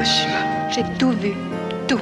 [0.00, 0.70] Hiroshima.
[0.70, 1.34] J'ai tout vu,
[1.86, 2.00] tout.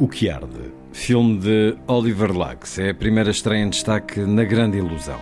[0.00, 0.48] O que arde,
[0.92, 5.20] filme de Oliver Lacks, é a primeira estreia em destaque na Grande Ilusão.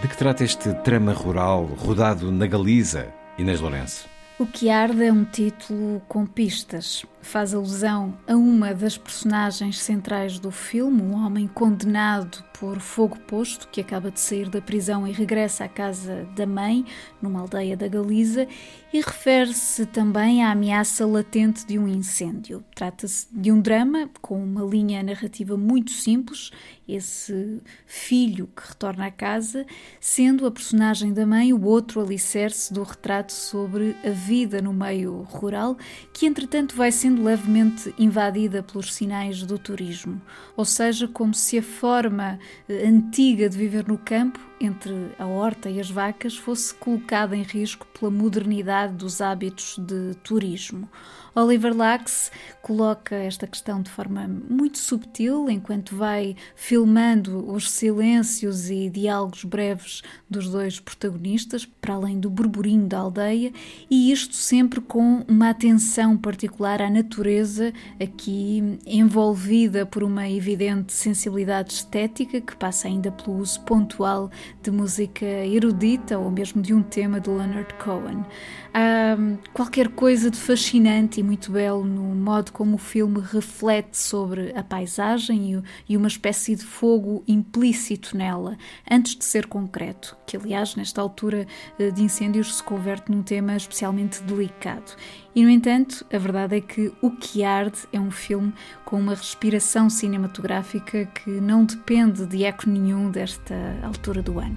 [0.00, 4.19] De que trata este trama rural rodado na Galiza, Inês Lourenço?
[4.40, 7.04] O que arde é um título com pistas.
[7.22, 13.68] Faz alusão a uma das personagens centrais do filme, um homem condenado por fogo posto
[13.68, 16.84] que acaba de sair da prisão e regressa à casa da mãe,
[17.20, 18.46] numa aldeia da Galiza,
[18.92, 22.62] e refere-se também à ameaça latente de um incêndio.
[22.74, 26.50] Trata-se de um drama com uma linha narrativa muito simples,
[26.86, 29.64] esse filho que retorna à casa,
[29.98, 35.22] sendo a personagem da mãe o outro alicerce do retrato sobre a vida no meio
[35.22, 35.78] rural,
[36.12, 40.20] que entretanto vai sendo levemente invadida pelos sinais do turismo,
[40.56, 45.70] ou seja, como se a forma eh, antiga de viver no campo, entre a horta
[45.70, 50.88] e as vacas, fosse colocada em risco pela modernidade dos hábitos de turismo.
[51.34, 52.30] Oliver Lacks
[52.60, 60.02] coloca esta questão de forma muito subtil, enquanto vai filmando os silêncios e diálogos breves
[60.28, 63.52] dos dois protagonistas, para além do burburinho da aldeia,
[63.88, 71.72] e isto sempre com uma atenção particular à natureza, aqui envolvida por uma evidente sensibilidade
[71.72, 74.30] estética que passa ainda pelo uso pontual
[74.62, 78.24] de música erudita ou mesmo de um tema de Leonard Cohen.
[78.72, 79.16] Há
[79.52, 84.62] qualquer coisa de fascinante e muito belo no modo como o filme reflete sobre a
[84.62, 88.56] paisagem e uma espécie de fogo implícito nela,
[88.88, 91.46] antes de ser concreto, que aliás, nesta altura
[91.78, 94.94] eh, de incêndios, se converte num tema especialmente delicado.
[95.34, 98.52] E, no entanto, a verdade é que O que Arde é um filme
[98.84, 104.56] com uma respiração cinematográfica que não depende de eco nenhum desta altura do ano.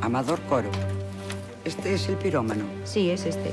[0.00, 0.70] Amador Coro.
[1.64, 2.64] Este es el pirómano.
[2.84, 3.52] Sí, es este.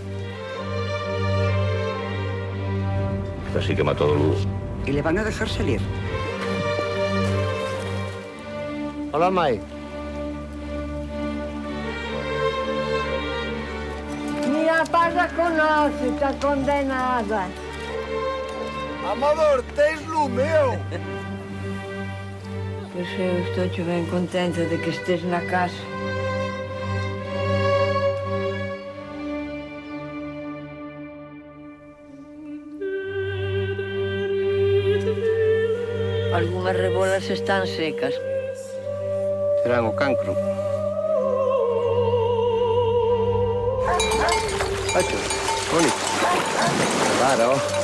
[3.57, 4.47] Así que mató a luz.
[4.85, 5.79] ¿Y le van a dejar salir?
[9.11, 9.78] Hola, Mike.
[15.19, 17.47] casa conosce, está condenada.
[19.11, 20.79] Amador, tens Lumeu!
[22.93, 25.75] Pois eu estou-te bem contente de que esteja na casa.
[36.33, 38.15] Algumas rebolas están secas.
[39.63, 40.33] Serán o cancro.
[44.95, 45.15] Acho,
[45.71, 45.93] bonito.
[47.19, 47.78] Claro.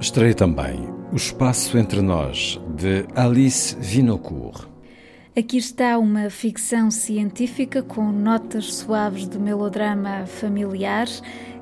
[0.00, 4.66] Estreia também O Espaço Entre Nós, de Alice Vinocourt.
[5.36, 11.06] Aqui está uma ficção científica com notas suaves de melodrama familiar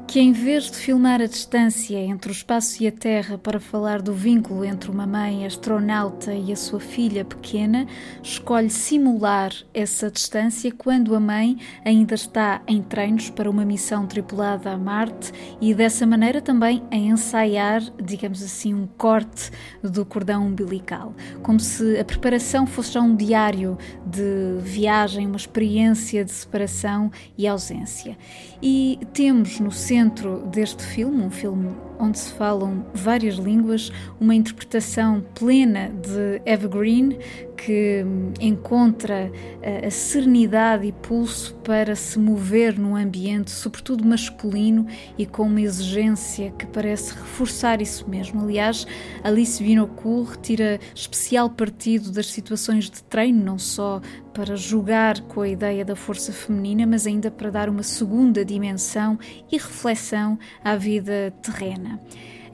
[0.08, 4.00] que, em vez de filmar a distância entre o espaço e a Terra para falar
[4.00, 7.86] do vínculo entre uma mãe astronauta e a sua filha pequena,
[8.22, 14.72] escolhe simular essa distância quando a mãe ainda está em treinos para uma missão tripulada
[14.72, 19.50] a Marte e, dessa maneira, também a ensaiar, digamos assim, um corte
[19.82, 23.76] do cordão umbilical, como se a preparação fosse já um diário
[24.06, 28.16] de viagem, uma experiência de separação e ausência.
[28.62, 29.97] E temos no centro
[30.46, 33.90] deste filme, um filme onde se falam várias línguas,
[34.20, 37.18] uma interpretação plena de Evergreen
[37.56, 38.04] que
[38.40, 39.30] encontra
[39.60, 44.86] eh, a serenidade e pulso para se mover num ambiente, sobretudo masculino,
[45.18, 48.42] e com uma exigência que parece reforçar isso mesmo.
[48.42, 48.86] Aliás,
[49.24, 54.00] Alice Vinocourt retira especial partido das situações de treino, não só
[54.32, 59.18] para jogar com a ideia da força feminina, mas ainda para dar uma segunda dimensão
[59.50, 61.87] e reflexão à vida terrena.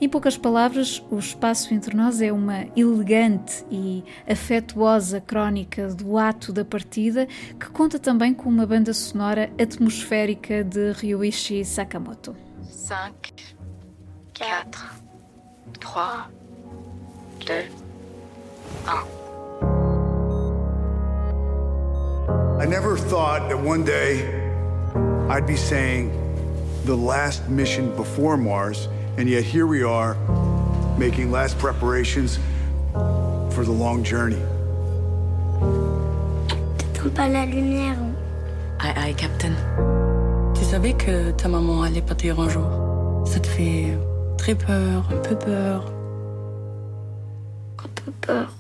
[0.01, 6.53] Em poucas palavras, o espaço entre nós é uma elegante e afetuosa crónica do ato
[6.53, 7.27] da partida,
[7.59, 12.37] que conta também com uma banda sonora atmosférica de Ryuichi Sakamoto.
[12.69, 13.15] 5,
[14.37, 14.81] 4,
[15.81, 16.05] 3,
[17.47, 17.85] 2,
[18.87, 19.25] 1.
[22.61, 24.23] I never thought that one day
[25.29, 26.11] I'd be saying
[26.85, 30.17] the last mission before Mars And yet here we are,
[30.99, 32.39] making last preparations
[33.55, 34.43] for the long journey.
[36.79, 37.97] T'attends pas la lumière.
[38.81, 39.53] Aïe aïe, Captain.
[40.55, 42.69] Tu savais que ta maman allait partir un jour
[43.25, 43.97] Ça te fait
[44.37, 45.93] très peur, un peu peur.
[47.79, 48.53] Un peu peur.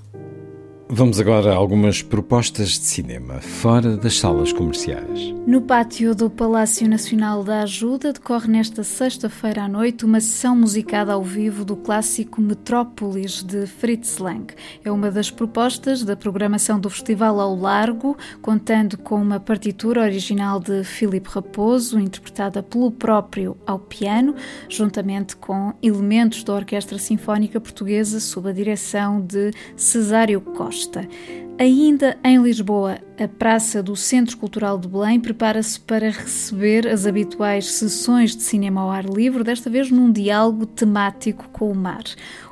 [0.96, 5.34] Vamos agora a algumas propostas de cinema fora das salas comerciais.
[5.44, 11.12] No pátio do Palácio Nacional da Ajuda decorre nesta sexta-feira à noite uma sessão musicada
[11.12, 14.54] ao vivo do clássico Metrópolis de Fritz Lang.
[14.84, 20.60] É uma das propostas da programação do Festival ao Largo, contando com uma partitura original
[20.60, 24.36] de Filipe Raposo, interpretada pelo próprio ao piano,
[24.68, 30.83] juntamente com elementos da Orquestra Sinfónica Portuguesa sob a direção de Cesário Costa.
[30.84, 31.06] Costa.
[31.56, 37.70] Ainda em Lisboa, a Praça do Centro Cultural de Belém prepara-se para receber as habituais
[37.70, 42.02] sessões de cinema ao ar livre, desta vez num diálogo temático com o mar.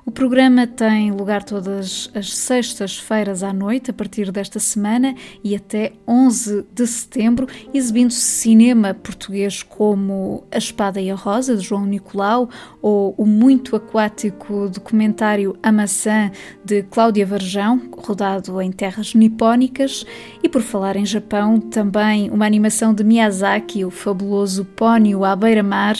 [0.05, 5.15] O programa tem lugar todas as sextas-feiras à noite, a partir desta semana
[5.45, 11.63] e até 11 de setembro, exibindo-se cinema português como A Espada e a Rosa, de
[11.63, 12.51] João Nicolau,
[12.81, 16.33] ou o muito aquático documentário A Maçã,
[16.65, 20.05] de Cláudia Varjão, rodado em terras nipónicas,
[20.43, 25.97] e por falar em Japão, também uma animação de Miyazaki, o fabuloso Pônio à beira-mar,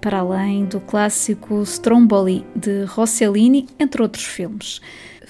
[0.00, 4.80] para além do clássico Stromboli, de Rossellini, entre outros filmes.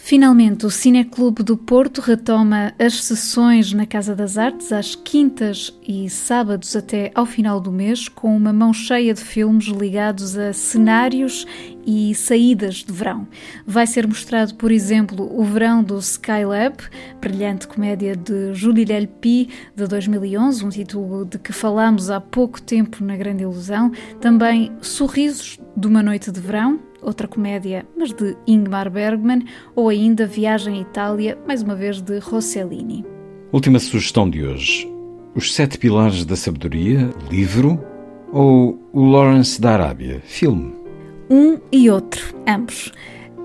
[0.07, 6.11] Finalmente, o Cineclube do Porto retoma as sessões na Casa das Artes às quintas e
[6.11, 11.47] sábados até ao final do mês, com uma mão cheia de filmes ligados a cenários
[11.87, 13.27] e saídas de verão.
[13.67, 16.77] Vai ser mostrado, por exemplo, O Verão do Skylab,
[17.19, 23.03] brilhante comédia de Julie Delpy, de 2011, um título de que falámos há pouco tempo
[23.03, 23.91] na Grande Ilusão.
[24.21, 30.27] Também Sorrisos de uma Noite de Verão, outra comédia, mas de Ingmar Bergman, ou ainda
[30.27, 33.05] Viagem à Itália, mais uma vez de Rossellini.
[33.53, 34.91] Última sugestão de hoje:
[35.35, 37.79] Os Sete Pilares da Sabedoria, livro,
[38.33, 40.75] ou O Lawrence da Arábia, filme?
[41.31, 42.93] Um e outro, ambos.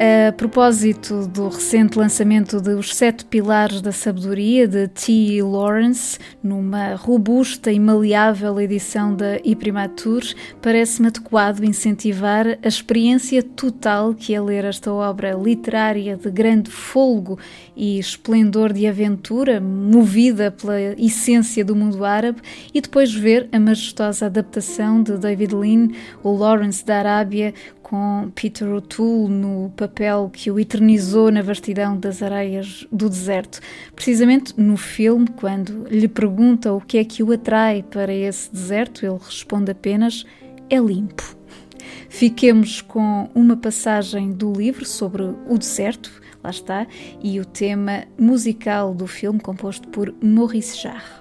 [0.02, 5.44] A propósito do recente lançamento de Os Sete Pilares da Sabedoria de T.
[5.44, 10.22] Lawrence, numa robusta e maleável edição da Iprimatur,
[10.62, 17.38] parece-me adequado incentivar a experiência total que é ler esta obra literária de grande folgo
[17.76, 22.40] e esplendor de aventura, movida pela essência do mundo árabe,
[22.74, 25.90] e depois ver a majestosa adaptação de David Lean,
[26.24, 27.54] o Lawrence da Arábia,
[27.90, 33.60] com Peter O'Toole no papel que o eternizou na vastidão das areias do deserto.
[33.96, 39.04] Precisamente no filme, quando lhe pergunta o que é que o atrai para esse deserto,
[39.04, 40.24] ele responde apenas:
[40.70, 41.36] é limpo.
[42.08, 46.12] Fiquemos com uma passagem do livro sobre o deserto,
[46.44, 46.86] lá está,
[47.24, 51.20] e o tema musical do filme composto por Maurice Jarre.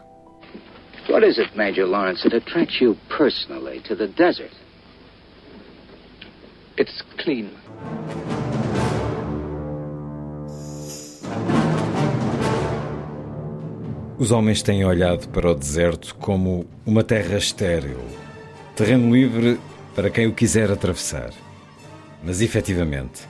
[1.08, 4.52] What is it, Major Lawrence, that attracts you personally to the desert?
[6.78, 7.48] It's clean.
[14.16, 17.98] Os homens têm olhado para o deserto como uma terra estéril,
[18.76, 19.58] terreno livre
[19.92, 21.30] para quem o quiser atravessar.
[22.22, 23.22] Mas efetivamente,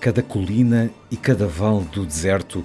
[0.00, 2.64] cada colina e cada vale do deserto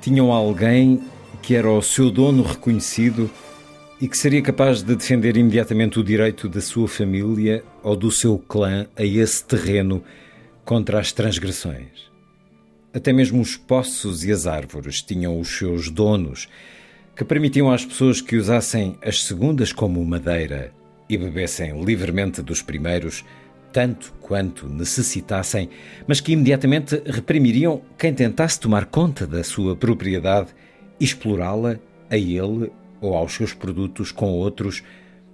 [0.00, 1.00] tinham alguém
[1.40, 3.30] que era o seu dono reconhecido
[4.04, 8.38] e que seria capaz de defender imediatamente o direito da sua família ou do seu
[8.38, 10.04] clã a esse terreno
[10.62, 12.12] contra as transgressões.
[12.92, 16.50] Até mesmo os poços e as árvores tinham os seus donos,
[17.16, 20.70] que permitiam às pessoas que usassem as segundas como madeira
[21.08, 23.24] e bebessem livremente dos primeiros
[23.72, 25.70] tanto quanto necessitassem,
[26.06, 30.48] mas que imediatamente reprimiriam quem tentasse tomar conta da sua propriedade
[31.00, 31.78] explorá-la
[32.10, 32.70] a ele
[33.00, 34.82] ou aos seus produtos com outros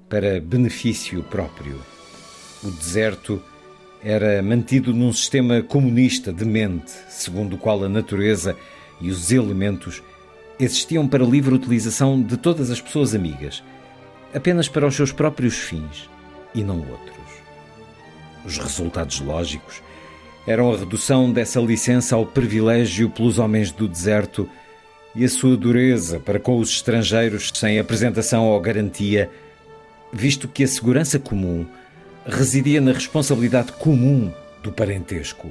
[0.09, 1.81] para benefício próprio.
[2.63, 3.43] O deserto
[4.03, 8.57] era mantido num sistema comunista demente, segundo o qual a natureza
[9.01, 10.03] e os elementos
[10.59, 13.63] existiam para livre utilização de todas as pessoas amigas,
[14.35, 16.09] apenas para os seus próprios fins
[16.55, 17.31] e não outros.
[18.45, 19.83] Os resultados lógicos
[20.47, 24.49] eram a redução dessa licença ao privilégio pelos homens do deserto
[25.15, 29.31] e a sua dureza para com os estrangeiros sem apresentação ou garantia,
[30.13, 31.67] visto que a segurança comum
[32.27, 35.51] residia na responsabilidade comum do parentesco.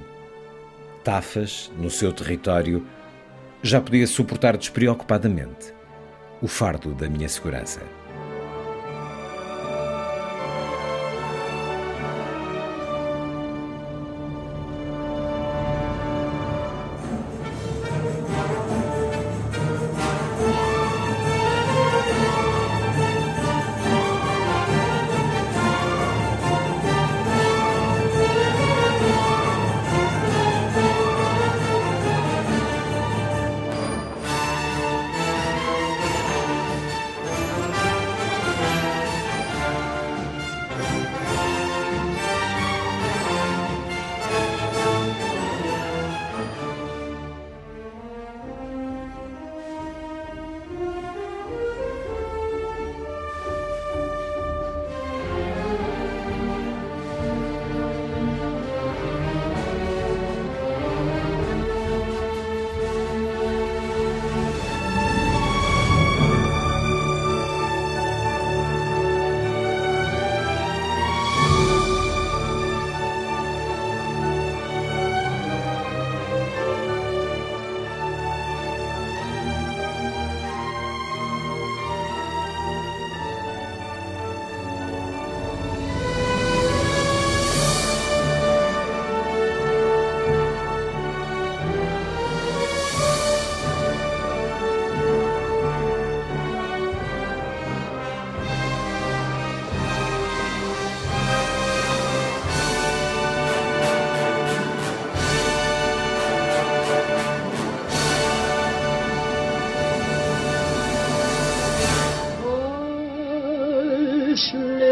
[1.04, 2.86] Tafas, no seu território,
[3.62, 5.74] já podia suportar despreocupadamente
[6.42, 7.82] o fardo da minha segurança.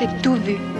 [0.00, 0.79] J'ai tout vu.